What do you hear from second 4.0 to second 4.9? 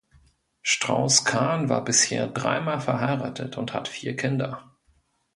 Kinder.